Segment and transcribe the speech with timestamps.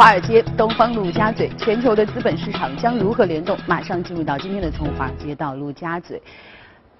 [0.00, 3.54] 华尔街，东方陆家嘴，全球的资本市场将如何联动？
[3.66, 6.18] 马上进入到今天的从华尔街到陆家嘴。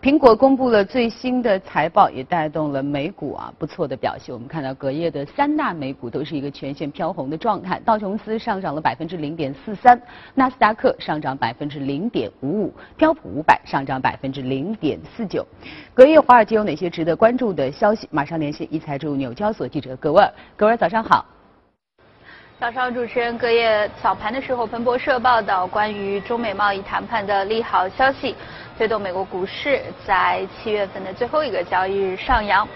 [0.03, 4.35] 苹果公布了最新的财报，也带动了美股啊不错的表现。
[4.35, 9.99] 我们看到隔夜的三大美股都是一个全线飘红的状态，道琼斯上涨了百分之零点四三，
[10.35, 15.43] 纳斯达克上涨百分之零点五五，标普五百上涨百分之零点四九。
[15.95, 18.07] 隔夜华尔街有哪些值得关注的消息？
[18.11, 21.25] 马上连线一财驻纽交所记者葛尔，葛尔早上好。
[22.61, 28.37] 早上，主持人隔夜早盘的时候，彭博社报道关于中美贸易谈判的利好消息，
[28.77, 32.69] 推动美国股市在七月份的最后一个交易日上扬。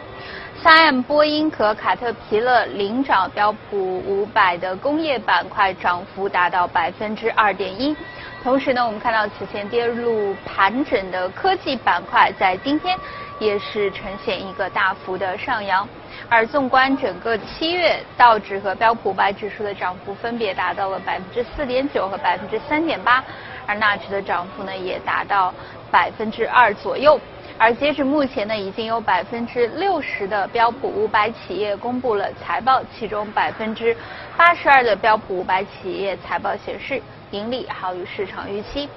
[0.62, 7.94] 三 M、波音和卡特皮勒领涨标普五百的工业板块，涨幅达到百分之二点一。
[8.42, 12.98] 同时呢，我们看到此前跌入盘整的科技板块，在今天
[13.38, 15.86] 也是呈现一个大幅的上扬。
[16.28, 23.22] 而纵观整个七月，道指和标普五百指数的涨幅分别达到了百分之四点九和百分之三点八，
[23.66, 25.52] 而纳指的涨幅呢也达到
[25.90, 27.20] 百分之二左右。
[27.56, 33.96] 而截止目前呢，已经有百分之六十的标普五百企业公布了财报，其中百分之
[34.36, 38.88] 八十二的标普五百企业财报显示盈利好于市场预期。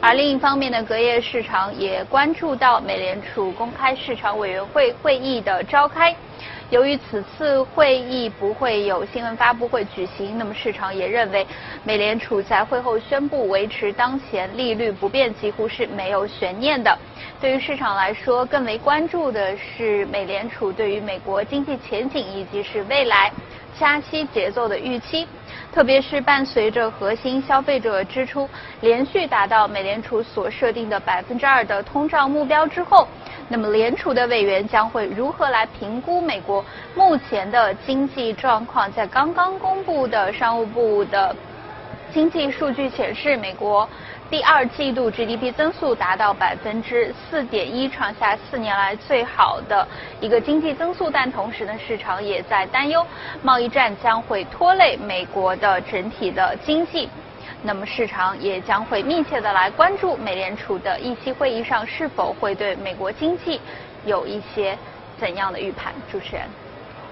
[0.00, 6.14] 而另一方面呢，隔夜市场也关注到美联储公开市场委员会会议的召开。
[6.70, 11.44] 由于此次会议不会有新闻发布会举行，那么市场也认为
[11.82, 16.96] 美联储在会后宣布维持当前利率不变几乎是没有悬念的。
[17.40, 23.32] 对于市场来说，更为关注的是美联储对于美国经济前景以及是未来
[23.76, 25.26] 加息节奏的预期，
[25.72, 28.48] 特别是伴随着核心消费者支出
[28.80, 33.08] 连续达到美联储所设定的百分之二的通胀目标之后。
[33.52, 38.90] 那么，联储的委员将会如何来评估美国目前的经济状况？
[38.92, 41.34] 在刚刚公布的商务部的
[42.14, 43.88] 经济数据显示，美国
[44.30, 49.84] 第二季度 GDP 增速达到百分之四点一，创下四年来最好的
[50.20, 51.10] 一个经济增速。
[51.10, 53.04] 但同时呢，市场也在担忧
[53.42, 57.08] 贸易战将会拖累美国的整体的经济。
[57.62, 63.60] 那么市场也将会密切的来关注美联储的议息会议上是否会对美国经济
[64.06, 64.76] 有一些
[65.18, 65.92] 怎样的预判。
[66.10, 66.46] 主持人，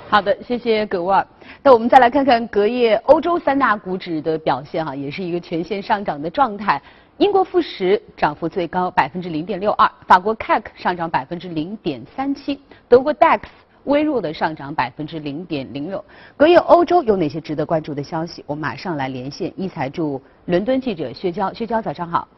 [0.08, 1.26] 好的，谢谢葛沃尔。
[1.62, 6.81] 那我们再来看看隔夜欧洲三大股指的表现哈，也是一个全线上涨的状态。
[7.19, 12.58] 英国富时涨幅最高百分之零点六二，法国 CAC 上涨百分之零点三七，
[12.88, 13.41] 德国 DAX。
[13.88, 16.04] 微弱的上涨百分之零点零六。
[16.37, 18.44] 隔夜欧洲有哪些值得关注的消息？
[18.47, 21.53] 我马上来连线一财驻伦敦记者薛娇。
[21.53, 22.28] 薛娇，早上好。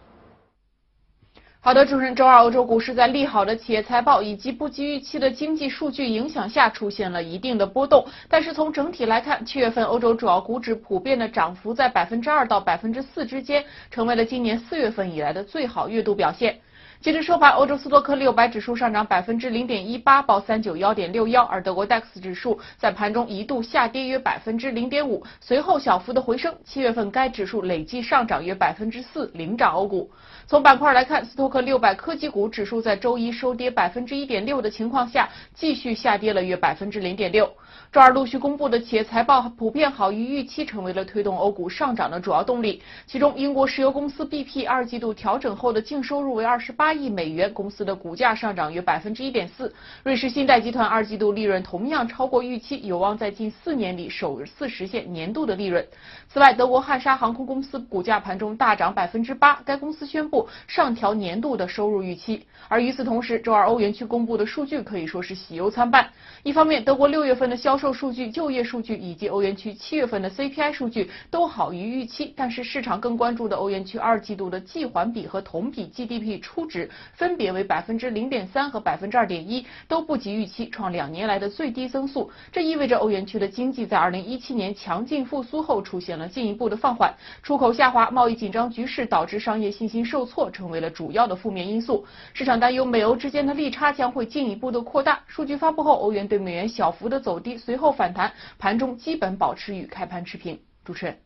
[1.62, 8.03] 好的，主持人，周二欧洲股市在利好的企业财报以及不及预期的经济数据影响下，出现了一定的波动。
[8.31, 16.59] 但是从整体来看，七月份欧洲主要股指普遍的涨幅在百分之二到百分之四之间，成为了今年四月份以来的最好月度表现。
[17.03, 26.55] 截至收盘，欧洲斯托克六百指数上涨百分之零点一八，报三九幺点六幺，而德国 DAX 指数在盘中一度下跌约百分之零点五，随后小幅的回升。
[26.62, 30.11] 七月份该指数累计上涨约百分之四，领涨欧股。
[30.47, 37.50] 从板块来看，斯托克六百科技股指数在周一收跌百分之一点六的情况下，继续下跌了约百分之零点六。
[37.92, 42.80] 周二陆续公布的企业财报普遍好于预期，成为了推动欧股上涨的主要动力。
[43.04, 49.74] 其中，英国石油公司 BP 二季度调整后的净收入为二十八亿美元，公司的股价上涨约百分之一点四。
[50.04, 55.84] 瑞士信贷集团二季度利润同样超过预期，有望在近四年里首次实现年度的利润。
[56.32, 62.46] 此外，德国汉莎航空公司股价盘中大涨百分之八，该公司宣布上调年度的收入预期。
[62.68, 66.08] 而与此同时，周二欧元区公布的数据可以说是喜忧参半。
[66.44, 82.31] 一方面，德国六月份的销售数据、就业数据以及欧元区七月份的 CPI 数据都好于预期，但是市场更关注的欧元区二季度的季环比和同比 GDP 初值分别为百分之零点三和百分之二点一，都不及预期，创两年来的最低增速。
[82.52, 87.10] 这意味着欧元区的经济在二零一七年强劲复苏后出现了进一步的放缓，
[87.43, 92.05] 出口下滑、贸易紧张局势导致商业信心受挫，成为了主要的负面因素。
[92.34, 95.19] 市场担忧美欧之间的利差将会进一步的扩大。
[95.26, 98.12] 数据发布后，欧元对美元小幅的走低，随后反。
[98.12, 100.61] 弹盘中基本保持与开盘持平。
[100.84, 101.20] 主持人，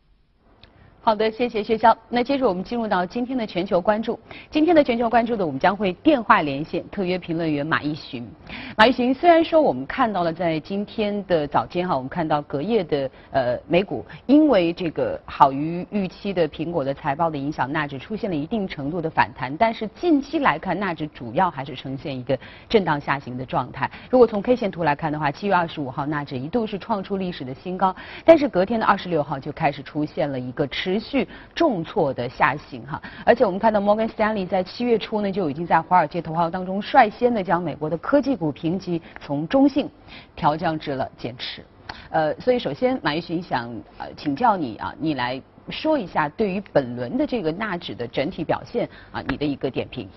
[1.05, 1.95] 好的，谢谢薛潇。
[2.09, 4.19] 那接着我们进入到今天的全球关注。
[4.51, 8.27] 今天的全球关注的，我们将会电话连线特约评论员马一寻。
[8.75, 19.55] 马一寻，虽然说我们看到了在今天的早间哈，我们看到隔夜的呃美股因为这个好于预期的苹果的财报的影响，纳指出现了一定程度的反弹。
[19.55, 23.91] 但是近期来看，纳指主要还是呈现一个震荡下行的状态。
[24.09, 39.91] 如果从 K 线图来看的话，七月二十五号纳指一度是创出历史的新高，但是隔天的二十六号就开始出现了一个持持续重挫的下行哈，而且我们看到摩根斯丹利在七月初呢就已经在华尔街头号当中率先的将美国的科技股评级从中性
[40.37, 41.65] 调降至了减持。
[42.11, 43.69] 呃，所以首先马玉群想
[43.99, 50.09] 呃请教你啊，你来说一下对于本轮的这个纳指的整体表现啊，你的一个点评。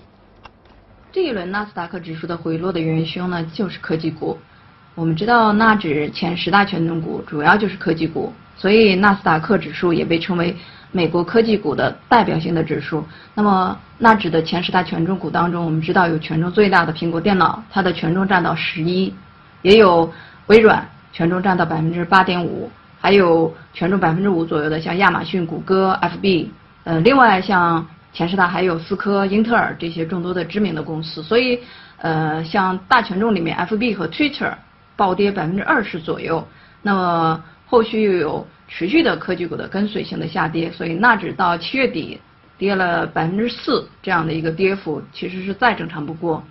[1.12, 4.38] 这一轮纳斯达克指数的回落的元凶呢，就是科技股。
[4.94, 8.32] 我们知道纳指前十大权重股主要就是科技股。
[8.58, 10.56] 所以纳斯达克指数也被称为
[10.92, 13.06] 美国科技股的代表性的指数。
[13.36, 19.14] 那么纳指的前十大权重股当中，我们知道有权重最大的苹果电脑，它的权重占到十一，
[19.62, 20.12] 也有
[20.48, 26.48] 微软权重占到百分之八点五，还有权重百分之五左右的像亚马逊、谷歌、FB。
[26.84, 31.22] 呃，另外像前十大还有思科、英特尔这些众多的知名的公司。
[31.22, 31.60] 所以，
[31.98, 34.54] 呃，像大权重里面，FB 和 Twitter
[34.96, 36.48] 暴跌百分之二十左右。
[36.82, 42.20] 那么后续又有持续的科技股的跟随性的下跌，所以纳指到七月底
[42.58, 46.42] 跌了百分之四这样的一个跌幅，其实是再正常不过。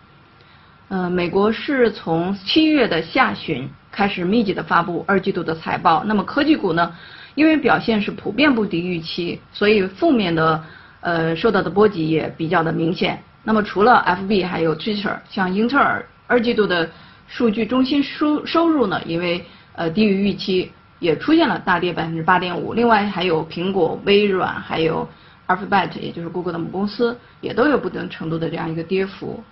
[0.89, 6.95] 呃，美国是从七月的下旬开始密集的发布二季度的财报，那么科技股呢，
[7.35, 10.63] 因为表现是普遍不敌预期，所以负面的
[11.01, 13.19] 呃受到的波及也比较的明显。
[13.43, 16.91] 那么除了 FB 还有 Twitter，像英特尔二季度的
[17.27, 20.71] 数据中心收收入呢，因为呃低于预期。
[20.99, 25.07] 也出现了大跌百分之八点五，另外还有苹果、微软，还有
[25.47, 29.43] Alphabet，也就是谷歌的母公司，也都有不同程度的这样一个跌幅。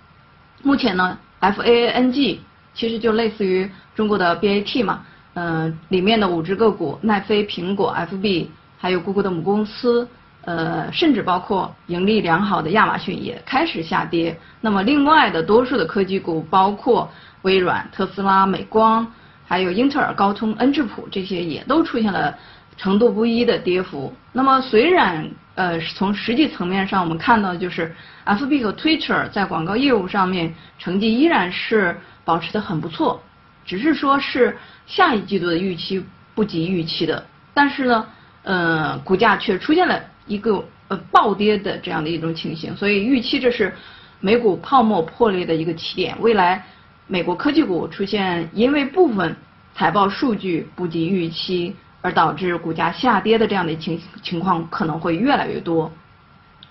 [0.63, 2.39] 目前呢，FANG
[2.73, 5.05] 其实就类似于中国的 BAT 嘛，
[5.35, 10.07] 嗯，里面的五只个股，奈飞、苹果、FB，还有谷歌的母公司，
[10.45, 14.35] 呃，甚至包括盈利良好的亚马逊也开始下跌。
[14.61, 17.07] 那么另外的多数的科技股，包括
[17.43, 19.05] 微软、特斯拉、美光。
[19.47, 22.35] 还有英特尔、高通、恩智浦这些也都出现了
[22.77, 24.11] 程度不一的跌幅。
[24.33, 27.95] 那么虽然呃从实际层面上我们看到就是
[28.25, 33.21] FB 和 Twitter 在广告业务上面成绩依然是保持的很不错，
[33.65, 34.57] 只是说是
[34.87, 36.03] 下一季度的预期
[36.33, 38.05] 不及预期的，但是呢
[38.43, 43.73] 呃股价却出现了一个呃暴跌的这样的一种情形，所以预期这是
[44.19, 46.65] 美股泡沫破裂的一个起点，未来。
[47.07, 49.35] 美国科技股出现因为部分
[49.75, 55.91] 财报数据不及预期而导致股价下跌的这样的情情况可能会越来越多，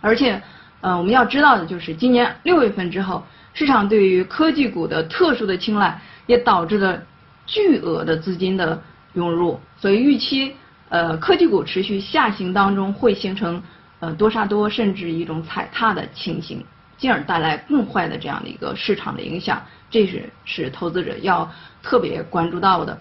[0.01, 0.41] 而且，
[0.81, 7.03] 呃，我们要知道的就是今年六月份之后，市场对于科技股的特殊的青睐也导致了
[7.47, 8.81] 巨额的资金的
[9.15, 10.55] 涌入，所以预期
[10.89, 13.63] 呃科技股持续下行当中会形成
[14.01, 16.65] 呃多杀多甚至一种踩踏的情形。
[16.97, 21.51] 进而带来更坏的这样的一个市场的影响，这是是投资者要
[21.83, 22.99] 特别关注到的。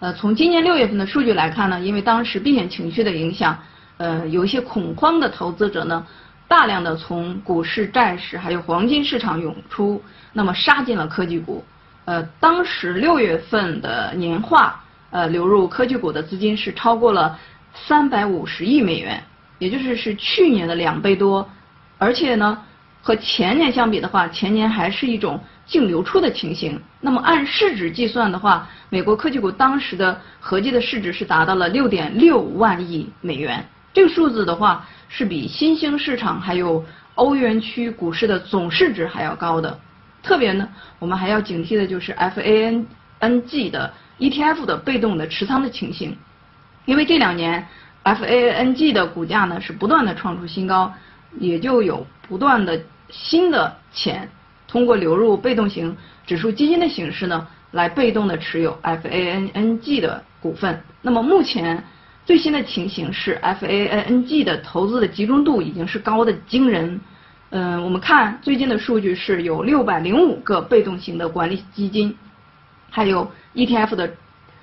[0.00, 3.58] 呃，从今年六月份的数据来看呢，因为当时避险情绪的影响，
[3.96, 6.06] 呃，有一些恐慌的投资者呢，
[6.46, 10.00] 大量的从股市、债市还有黄金市场涌出，
[10.32, 11.64] 那么杀进了科技股。
[12.04, 17.38] 呃，当时六月份的年化呃流入科技股的资金是超过了
[17.74, 19.22] 三百五十亿美元，
[19.58, 21.50] 也就是是去年的两倍多，
[21.98, 22.62] 而且呢。
[23.02, 26.78] 和前年相比的话，前年还是一种净流出的情形。
[27.00, 33.64] 那么按市值计算的话，美国科技股当时的合计的市值是达到了六点六万亿美元。
[33.94, 39.78] 这个数字的话，是比新兴市场还有欧元区股市的总市值还要高的。
[40.22, 42.86] 特别呢，我们还要警惕的就是 F A N
[43.20, 46.16] N G 的 ETF 的被动的持仓的情形，
[46.84, 47.66] 因为这两年
[48.04, 50.92] FANG 的股价呢是不断的创出新高，
[51.38, 52.80] 也就有不断的。
[53.10, 54.28] 新的钱
[54.66, 60.82] 通过流入被动型指数基金的形式呢，来被动的持有 F A N N G 的股份。
[61.00, 61.82] 那么目前
[62.26, 67.00] 最新的情形是，F A N N G 的投资的集中度已经是高的惊人。
[67.48, 72.14] 嗯，我们看最近的数据是有六百零五个被动型的管理基金，
[72.90, 74.12] 还有 ETF 的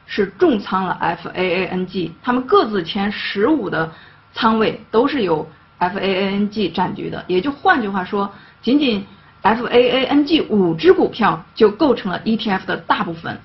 [0.05, 3.91] 是重仓了 FANG，他们各自前十五的
[4.35, 5.49] 仓位都是由。
[5.79, 9.05] FANG 占据的，也就换句话说，仅仅
[9.43, 13.37] FAANG 五只股票就构成了 ETF 的大部分。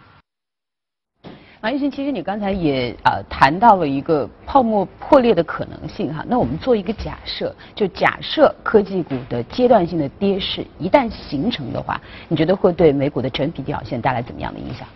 [1.62, 6.24] 马医生，其实你刚才也啊谈到了一个泡沫破裂的可能性哈。
[6.26, 14.88] 那我们做一个假设，就假设科技股的阶段性的跌势一旦形成的话，你觉得会对美股的整体表现带来怎么样的影响？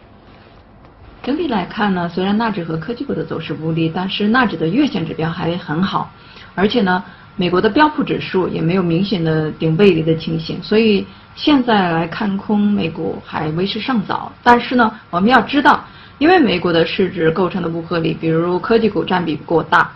[1.22, 6.10] 整体来看呢，虽然纳指和科技股的走势不利，但是纳指的月线指标还很好，
[6.54, 7.04] 而且呢，
[7.36, 14.32] 美国的标普指数也没有明显的顶背离的情形，所以现在来看空美股还为时尚早。
[14.42, 15.84] 但是呢，我们要知道。
[16.18, 19.90] 因为美国的市值构成的不合理，比如科技股占比过大，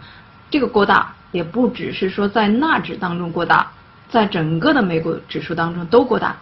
[0.51, 3.71] 这个过大也不只是说在纳指当中过大，
[4.11, 6.35] 在整个的美股指数当中都过大，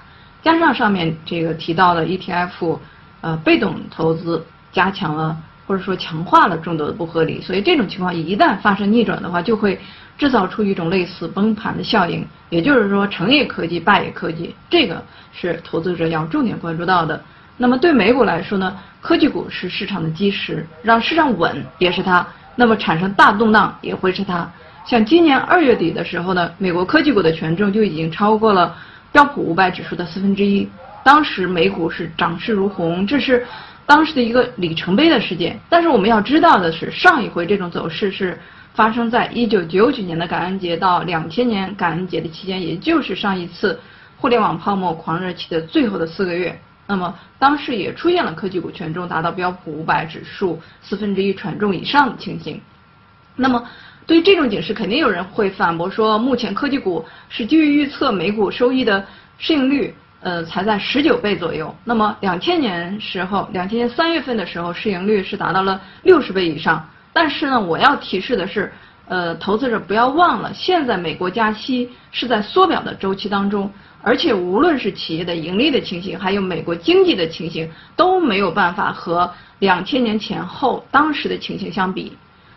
[0.42, 2.78] 加上上面这个提到的 ETF，
[3.20, 5.36] 呃，被动投资加强了
[5.66, 9.78] 或者说强化了众多的不合理，所以这种情况一旦发生逆转的话，就会
[10.16, 17.20] 制造出一种类似崩盘的效应，也就是说成也科技，败也科技，这个是投资者要重点关注到的。
[17.58, 22.26] 那么对美股来说呢，科技股是市场的基石，让市场稳也是它。
[22.54, 24.50] 那么产生大动荡也会是它。
[24.86, 28.74] 像今年二月底的时候呢，美国科技股的权重就已经超过了
[29.10, 30.68] 标普五百指数的四分之一。
[31.02, 33.46] 当时美股是涨势如虹，这是
[33.86, 35.58] 当时的一个里程碑的事件。
[35.70, 38.38] 但是我们要知道的是，上一回这种走势是
[38.74, 43.80] 发生在一九九九年的感恩节到两千年感恩节的期间，也就是上一次
[44.16, 46.58] 互联网泡沫狂热期的最后的四个月。
[46.88, 52.60] 那么当时也出现了科技股权重达到标普五百指数四分之一权重以上的情形。
[53.34, 53.62] 那么
[54.06, 59.04] 对于这种解释，肯定有人会反驳说，目前科技股是基于预测美股收益的
[59.36, 59.92] 市盈率，
[60.26, 61.72] 呃，才在十九倍左右。
[61.84, 66.84] 那么两千年时候，两千年三月份的时候，市盈率是达到了六十倍以上。
[67.12, 68.72] 但是呢，我要提示的是，
[69.06, 73.72] 呃，投资者不要忘了，现在美国加息是在缩表的周期当中。
[74.02, 82.12] 而且无论是企业的盈利的情形，还有美国经济的情形，都没有办法和两千年前后当时的情形相比。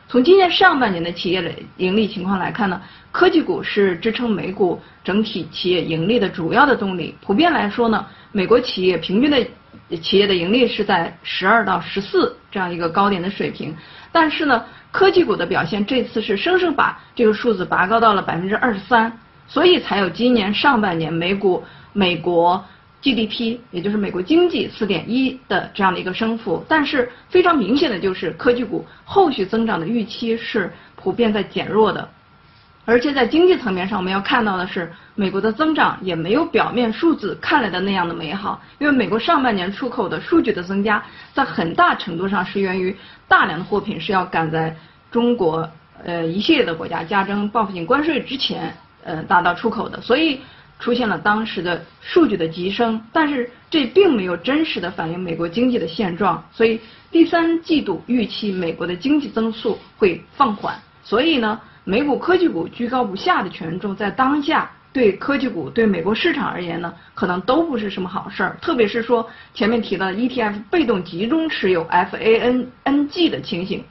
[0.10, 7.16] 从今年上半年的企业的盈利情况来看呢，科技股是支撑美股整体企业盈利的主要的动力。
[7.22, 9.38] 普遍来说呢，美国企业平均的
[10.01, 13.75] 企业的盈利是在十二到十四这样一个高点的水平，
[14.12, 19.16] 但是呢，科技股的表现这次是生生把这个数字拔高到了百分之二十三。
[19.48, 21.63] 所以才有今年上半年美股
[21.94, 22.63] 美国
[23.01, 32.10] GDP，也就是美国经济四点一的这样的一个升幅，但是非常明显的就是科技股后续增长的预期是普遍在减弱的，
[32.84, 41.01] 而且在经济层面上，我们要看到的是美国的增长也没有表面数字看来的那样的美好，因为美国上半年出口的数据的增加，
[41.34, 42.94] 在很大程度上是源于
[43.27, 44.75] 大量的货品是要赶在
[45.10, 45.70] 中国
[46.03, 48.74] 呃一系列的国家加征报复性关税之前。
[49.01, 50.41] 呃，达到出口的，所以
[50.79, 56.79] 出现了当时的数据的急升，但是这并没有真实的反映美国经济的现状，所以
[57.12, 73.83] 第三季度预期美国的经济增速会放缓，所以呢，美股科技股居高不下的权重，在当下对科技股对美国市场而言呢，可能都不是什么好事儿，特别是说前面提到的 ETF 被动集中持有 FANG 的情形，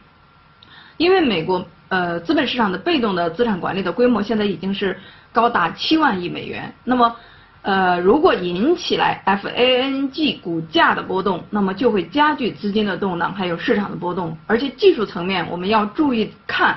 [0.97, 1.67] 因为美国。
[1.91, 4.95] 呃，资本市场的被动的资产管理的规模现在已经是
[5.39, 6.75] 高达七万亿美元。
[6.83, 7.15] 那么，
[7.63, 14.37] 呃，如果引起来 FANG 股价的波动，那么就会加剧资金的动荡，还有市场的波动。
[14.49, 16.77] 而且技术层面，我们要注意看，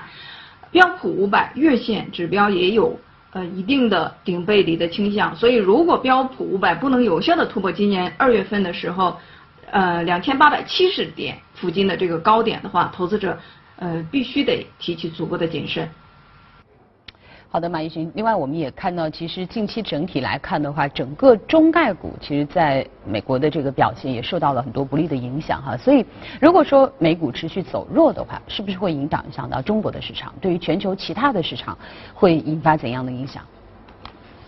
[0.70, 3.00] 标普五百月线指标也有
[3.32, 5.36] 呃一定的顶背离的倾向。
[5.36, 9.18] 所以，如果标普五百不能有效的突破今年二月份的时候，
[9.72, 13.36] 呃两千八百七十点附近的这个高点的话，投资者。
[13.78, 15.90] 呃，必须得提起足够的谨慎。
[17.54, 18.10] 好的，马一勋。
[18.16, 25.76] 另外，我们也看到，其实近期整体来看的话，整个中概股其实在美国的这个表现也受到了很多不利的影响哈。
[25.76, 26.06] 所以，
[26.40, 30.34] 如果说美股持续走弱的话，是不是会影响到中国的市场？
[30.40, 31.78] 对于全球其他的市场，
[32.14, 33.44] 会引发怎样的影响？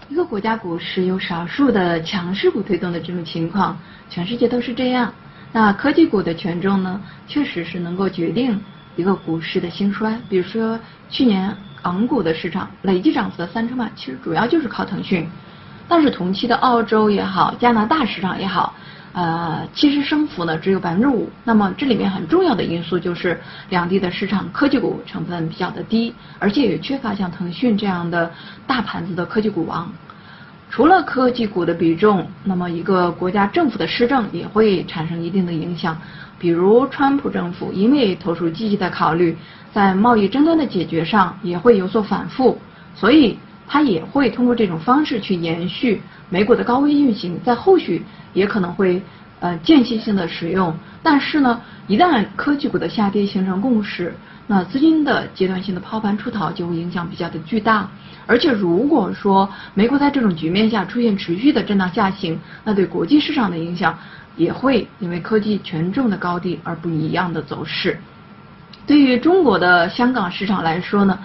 [0.08, 3.78] 一个国家股市有少数的强势股推动的这种情况，
[4.10, 5.14] 全世界都是这样。
[5.52, 8.58] 那科技股的权重呢，确实是能够决定。
[8.96, 10.80] 一个股市的兴衰，比如说
[11.10, 15.28] 去年港股的市场累计涨幅的三成半，其实主要就是靠腾讯。
[15.86, 18.74] 但是同期的澳洲也好，加拿大市场也好，
[19.12, 21.30] 呃，其实升幅呢只有百分之五。
[21.44, 28.32] 那么这里面很重要的因素就是两地的市场科技股成分比较的低，而且也缺乏像腾讯这样的
[28.66, 29.92] 大盘子的科技股王。
[30.74, 35.96] 除了科技股的比重，那么一个国家政府的施政也会产生一定的影响。
[36.40, 39.38] 比如，川普政府因为投出积极的考虑，
[39.72, 42.58] 在贸易争端的解决上也会有所反复，
[42.96, 43.38] 所以
[43.68, 46.02] 他也会通过这种方式去延续
[46.32, 48.04] 美股的高位运行，在后续
[48.34, 49.00] 也可能会
[49.42, 50.76] 呃间歇性的使用。
[51.04, 54.16] 但是呢，一旦科技股的下跌形成共识，
[54.48, 57.90] 那资金的阶段性的抛盘出逃就会影响比较的巨大。
[58.26, 63.98] 而且如果说美股在这种局面下出现持续的震荡下行，那对国际市场的影响
[64.38, 68.00] 也会因为科技权重的高低而不一样的走势。
[68.86, 71.18] 对于中国的香港市场来说呢，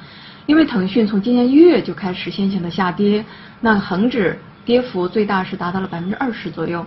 [0.46, 3.24] 因为腾讯从今年一月就开始先行的下跌，
[3.60, 6.84] 那恒指跌幅最大是达到了百分之二十左右。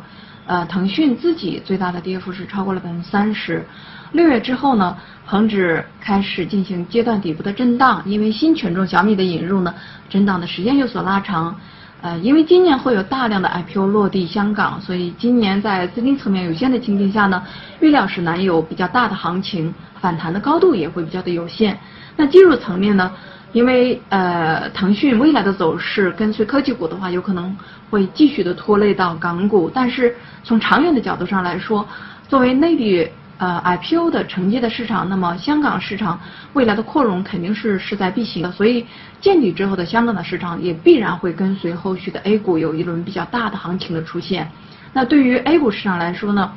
[0.47, 3.65] 呃，腾讯自己最大的跌幅是超过了百分之三十。
[4.11, 9.73] 六月之后呢，恒指开始进行阶段底部的震荡，因为新权重小米的引入呢，
[10.09, 11.55] 震荡的时间有所拉长。
[12.01, 17.43] 呃，因为今年会有大量的 IPO 落地香港，所以今年在资金层面有限的情境下呢，
[17.79, 21.77] 预料是难有比较大的行情，反弹的高度也会比较的有限。
[22.17, 23.11] 那技术层面呢？
[23.53, 27.53] 因为呃，腾讯未来的走势跟随科技股的话，有可能
[27.89, 29.69] 会继续的拖累到港股。
[29.69, 31.85] 但是从长远的角度上来说，
[32.29, 36.17] 作为内地呃 IPO 的承接的市场，那么香港市场
[36.53, 38.49] 未来的扩容肯定是势在必行的。
[38.53, 38.85] 所以
[39.19, 44.49] 见底之后的香港的市场也必然会跟随后续的 A 股有一轮比较大的行情的出现。
[44.93, 46.53] 那对于 A 股市场来说呢，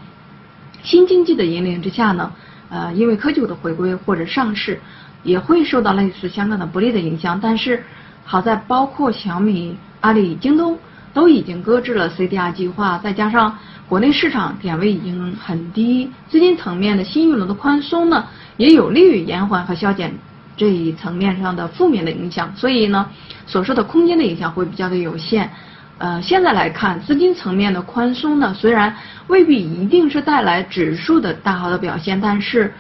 [0.85, 2.33] 新经济的引领之下呢，
[2.69, 4.79] 呃，因为科技股的回归或者上市。
[5.25, 7.83] 也会受到类似香港的不利的影响，但是
[8.25, 10.79] 好在包括小米、阿里、京东
[11.13, 18.25] 都已经搁置了 CDR 计划，再加上国内市场点位已经很低，资金层面的新一轮的宽松呢，
[18.59, 20.13] 也有利于延缓和消减
[20.57, 23.09] 这一层面上的负面的影响，所以呢，
[23.47, 25.51] 所受的空间的影响会比较的有限。
[25.97, 28.95] 呃，现在来看，资金层面的宽松呢，虽然
[29.29, 32.73] 未必一定是带来指数的大好的表现，但是。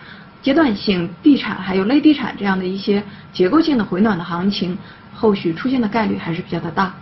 [0.45, 4.77] 阶段性地产还有类地产这样的一些结构性的回暖的行情，
[5.11, 6.95] 后续出现的概率还是比较的大。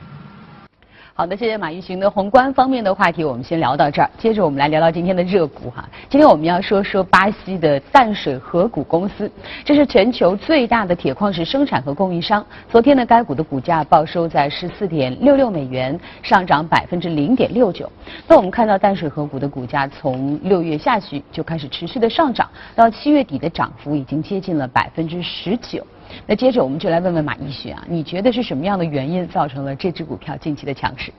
[1.15, 4.11] 好的，谢谢马玉群的宏观方面的话题，我们先聊到这儿。
[4.17, 5.87] 接着我们来聊聊今天的热股哈。
[6.09, 9.31] 今天我们要说说巴西的淡水河谷公司，
[9.63, 12.45] 这是全球最大的铁矿石生产和供应商。
[12.67, 17.93] 昨天呢，该股的股价报收在十四点六六美元，上涨百分之零点六九。
[18.27, 25.87] 那我们看到淡水河谷的股价从六月下旬就开始持续的上涨，到七月底的涨幅已经接近了百分之十九。
[26.27, 31.13] 那接着我们就来问问马一雪啊，你觉得是什么样的原因造成了这只股票近期的强势？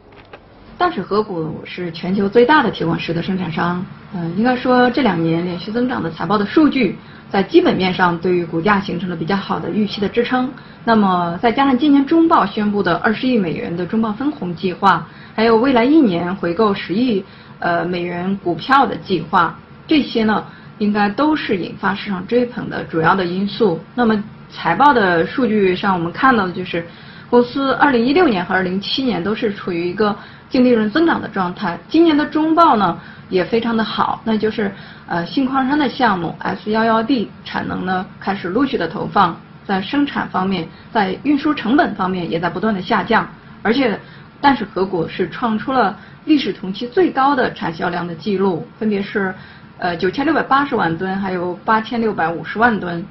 [0.78, 6.98] 淡水河谷是全球最大的铁矿石的生产商，嗯，应该说这两年连续增长的财报的数据，
[7.30, 10.50] 在基本面上对于股价形成了比较好的预期的支撑。
[10.84, 17.24] 那么再加上今年中报宣布的二十亿美元的中报分红计划，还有未来一年回购十亿
[17.60, 20.44] 呃美元股票的计划，这些呢，
[20.80, 23.80] 应该都是引发市场追捧的主要的因素。
[23.96, 24.22] 那么
[24.54, 26.86] 财报的数据上，我们看到的就是，
[27.28, 30.16] 公司二零一六年和二零一七年都是处于一个
[30.48, 31.78] 净利润增长的状态。
[31.90, 32.98] 今年的中报呢
[33.30, 34.72] 也非常的好，那就是
[35.08, 39.36] 呃新矿山的项目 S 幺幺 D 产能呢开始陆续的投放，
[39.66, 43.28] 在生产方面，在运输成本方面也在不断的下降，
[43.64, 44.00] 而且
[44.40, 49.34] 但是河谷是创出了历史同期最高的产销量的记录，分别是
[49.80, 53.04] 呃九千六百八十万吨，还有八千六百五十万吨。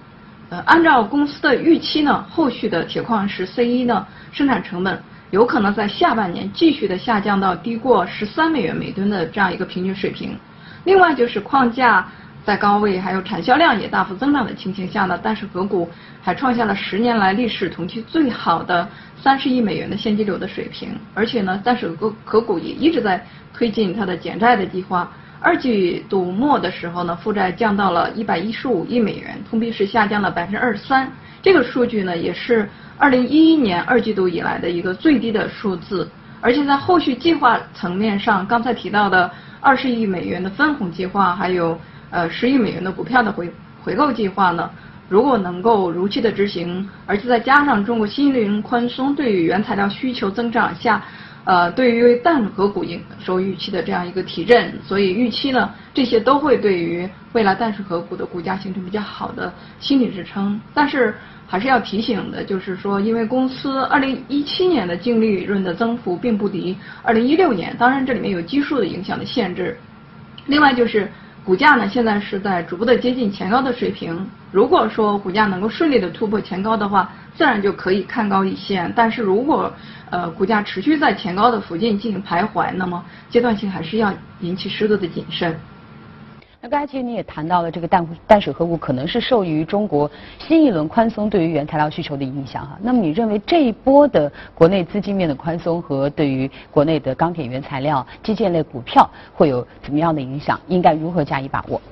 [0.53, 10.37] 呃，按照公司的预期呢，后续的铁矿石 C 一呢生产成本有可能在下半年继续的下降到低过十三美元每吨的这样一个平均水平。
[10.85, 12.07] 另外就是矿价
[12.45, 15.88] 在高位，还有产销量也大幅增长的情形下呢，淡水河谷
[16.21, 18.87] 还创下了十年来历史同期最好的
[19.23, 20.91] 三十亿美元的现金流的水平。
[21.15, 25.11] 而且呢，淡水河河谷也一直在推进它的减债的计划。
[25.43, 31.11] 二季度末的时候呢，负债降到了一百一十五亿美元，同比是下降了百分之二十三。
[31.43, 36.09] 这个数据呢，也是二零一一年二季度以来的一个最低的数字。
[36.41, 39.29] 而且在后续计划层面上，刚才提到的
[39.61, 41.77] 二十亿美元的分红计划，还有
[42.11, 43.53] 呃十亿美元的股票的回
[43.83, 44.71] 回购计划呢，
[45.09, 51.03] 如果能够如期的执行，而且再加上中国新一轮宽松对于原材料需求增长下。
[51.45, 60.61] 呃，对于淡和股营收预期的这样一个提振，所以预期呢，这些都会对于未来淡水河谷的股价形成比较好的心理支撑。
[60.73, 61.15] 但是
[61.49, 69.77] 还是要提醒的，就是说，因为公司二零一七年的净利润的增幅并不敌二零一六年，当然这里面有基数的影响的限制。
[70.47, 71.11] 另外就是
[71.45, 74.25] 股价呢，现在是在逐步的接近前高的水平。
[74.53, 78.92] 如果说股价能够顺利的突破前高的话，自然就可以看高一线。
[78.95, 79.73] 但是如果
[80.11, 85.55] 呃股价持续在前高的附近进行徘徊，那么阶段性还是要引起适度的谨慎。
[86.64, 92.79] 那刚才其实你也谈到了这个淡淡水河谷可能是受益于中国新一轮宽松对于原材料需求的影响哈。
[92.81, 100.61] 那么你认为这一波的国内资金面的宽松和对于国内的钢铁原材料、基建类股票会有怎么样的影响？
[100.68, 101.83] 应该如何加以把握？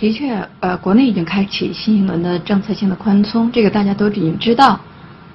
[0.00, 4.78] 的确，呃，国内已经开启新一轮的政策性的宽松，这个大家都已经知道。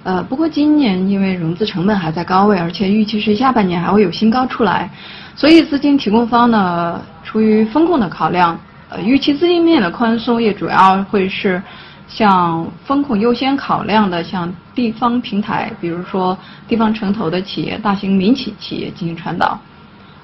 [0.04, 4.90] 呃，不过今年因为融资成本还在高位，而且预期是下半年还会有新高出来，
[5.36, 11.62] 所以资金提供方呢，出于风控的考量，呃，预期资金面的宽松也主要会是
[12.08, 16.38] 向风控优先考量的，像地方平台，比如说
[16.70, 19.60] 地方城投的企业、大型民企企业进行传导。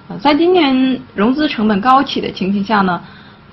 [0.08, 3.02] 呃，在今年融资成本高企的情形下呢。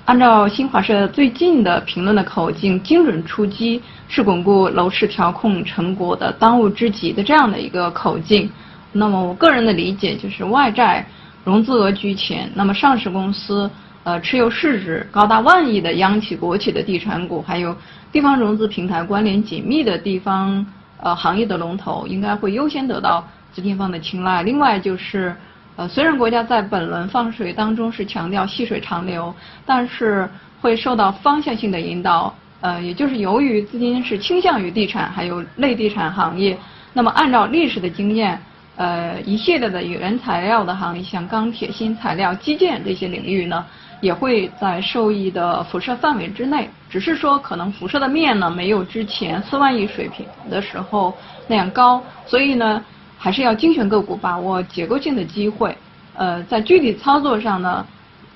[0.07, 8.49] 按照新华社最近的评论的口径，精准出击是巩固楼市调控成果的当务之急的这样的一个口径。
[8.93, 11.05] 那么我个人的理解就是，外债
[11.43, 13.69] 融资额居前，那么上市公司
[14.05, 17.75] 呃持有市值高达万亿的央企国企的地产股，还有
[18.09, 20.65] 地方融资平台关联紧密的地方
[21.01, 24.41] 呃行业的龙头，应该会优先得到资金方的青睐。
[24.41, 25.35] 另外就是。
[25.77, 30.27] 呃，虽然国家在本轮放水当中是强调细水长流，但是
[30.59, 32.33] 会受到方向性的引导。
[32.61, 36.57] 呃，也就是由于资金是倾向于地产还有类地产行业，
[36.93, 38.41] 那么按照历史的经验，
[38.75, 43.63] 呃，一系列的原材料的行业，像钢铁、新材料、基建这些领域呢，
[44.01, 51.15] 也会在受益的辐射范围之内，只是说可能辐射的面呢没有之前四万亿水平的时候
[51.47, 52.83] 那样高，所以呢。
[53.17, 55.75] 还是要精选个股，把握结构性的机会。
[56.15, 57.85] 呃，在具体操作上呢，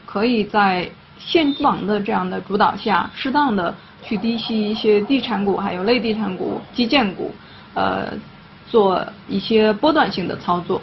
[0.05, 7.33] 可以在现房的这样的主导下，适当的去低吸一些地产股，还有类地产股、基建股，
[7.73, 8.11] 呃，
[8.67, 10.81] 做一些波段性的操作。